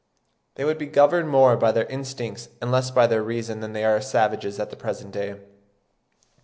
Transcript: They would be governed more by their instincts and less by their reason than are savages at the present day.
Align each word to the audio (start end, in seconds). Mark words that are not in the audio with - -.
They 0.55 0.65
would 0.65 0.79
be 0.79 0.87
governed 0.87 1.29
more 1.29 1.55
by 1.55 1.71
their 1.71 1.85
instincts 1.85 2.49
and 2.59 2.71
less 2.71 2.89
by 2.89 3.05
their 3.05 3.21
reason 3.21 3.59
than 3.59 3.77
are 3.77 4.01
savages 4.01 4.59
at 4.59 4.71
the 4.71 4.75
present 4.75 5.11
day. 5.13 5.35